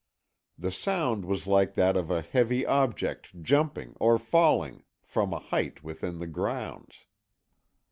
The 0.57 0.71
sound 0.71 1.25
was 1.25 1.45
like 1.45 1.75
that 1.75 1.95
of 1.95 2.09
a 2.09 2.23
heavy 2.23 2.65
object 2.65 3.39
jumping, 3.43 3.95
or 3.99 4.17
falling, 4.17 4.81
from 5.03 5.31
a 5.31 5.37
height 5.37 5.83
within 5.83 6.17
the 6.17 6.25
grounds. 6.25 7.05